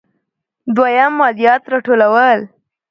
دویم: 0.75 1.11
مالیات 1.19 1.63
راټولول. 1.71 2.39